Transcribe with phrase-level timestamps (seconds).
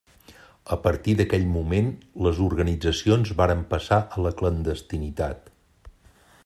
[0.75, 1.91] A partir d'aquell moment
[2.27, 5.53] les organitzacions varen passar a la clandestinitat.